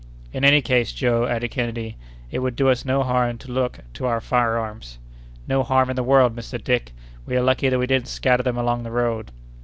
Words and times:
"In 0.33 0.43
any 0.43 0.63
case, 0.63 0.91
Joe," 0.93 1.27
added 1.27 1.51
Kennedy, 1.51 1.95
"it 2.31 2.39
would 2.39 2.55
do 2.55 2.69
us 2.69 2.83
no 2.83 3.03
harm 3.03 3.37
to 3.37 3.51
look 3.51 3.81
to 3.93 4.07
our 4.07 4.19
fire 4.19 4.57
arms." 4.57 4.97
"No 5.47 5.61
harm 5.61 5.91
in 5.91 5.95
the 5.95 6.01
world, 6.01 6.35
Mr. 6.35 6.57
Dick! 6.57 6.91
We 7.27 7.35
are 7.37 7.43
lucky 7.43 7.69
that 7.69 7.77
we 7.77 7.85
didn't 7.85 8.07
scatter 8.07 8.41
them 8.41 8.57
along 8.57 8.81
the 8.81 8.89
road." 8.89 9.29